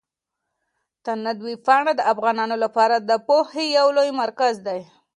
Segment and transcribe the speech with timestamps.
[1.03, 4.79] تاند ویبپاڼه د افغانانو لپاره د پوهې يو لوی مرکز دی.